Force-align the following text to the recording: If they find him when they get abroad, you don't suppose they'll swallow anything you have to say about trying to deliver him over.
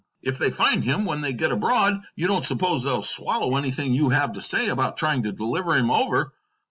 If 0.23 0.39
they 0.39 0.49
find 0.49 0.83
him 0.83 1.05
when 1.05 1.21
they 1.21 1.31
get 1.33 1.51
abroad, 1.51 2.01
you 2.15 2.25
don't 2.25 2.43
suppose 2.43 2.81
they'll 2.83 3.03
swallow 3.03 3.55
anything 3.55 3.93
you 3.93 4.09
have 4.09 4.33
to 4.33 4.41
say 4.41 4.69
about 4.69 4.97
trying 4.97 5.21
to 5.23 5.31
deliver 5.31 5.75
him 5.75 5.91
over. 5.91 6.33